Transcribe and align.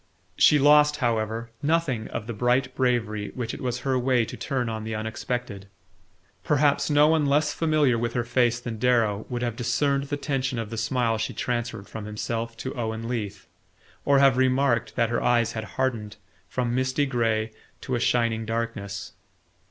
She 0.35 0.57
lost, 0.57 0.95
however, 0.95 1.51
nothing 1.61 2.07
of 2.07 2.25
the 2.25 2.33
bright 2.33 2.73
bravery 2.73 3.29
which 3.35 3.53
it 3.53 3.61
was 3.61 3.81
her 3.81 3.99
way 3.99 4.25
to 4.25 4.35
turn 4.35 4.67
on 4.67 4.83
the 4.83 4.95
unexpected. 4.95 5.67
Perhaps 6.43 6.89
no 6.89 7.07
one 7.07 7.27
less 7.27 7.53
familiar 7.53 7.99
with 7.99 8.13
her 8.13 8.23
face 8.23 8.59
than 8.59 8.79
Darrow 8.79 9.27
would 9.29 9.43
have 9.43 9.55
discerned 9.55 10.05
the 10.05 10.17
tension 10.17 10.57
of 10.57 10.71
the 10.71 10.75
smile 10.79 11.19
she 11.19 11.35
transferred 11.35 11.87
from 11.87 12.05
himself 12.05 12.57
to 12.57 12.73
Owen 12.73 13.07
Leath, 13.07 13.47
or 14.03 14.17
have 14.17 14.37
remarked 14.37 14.95
that 14.95 15.09
her 15.11 15.21
eyes 15.21 15.51
had 15.51 15.65
hardened 15.77 16.15
from 16.49 16.73
misty 16.73 17.05
grey 17.05 17.51
to 17.81 17.93
a 17.93 17.99
shining 17.99 18.43
darkness. 18.43 19.13